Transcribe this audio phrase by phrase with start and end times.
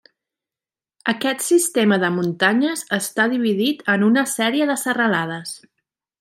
[1.11, 5.55] Aquest sistema de muntanyes està dividit en una sèrie de serralades.